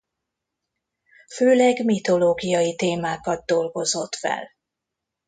Főleg 1.35 1.85
mitológiai 1.85 2.75
témákat 2.75 3.45
dolgozott 3.45 4.15
fel. 4.15 4.49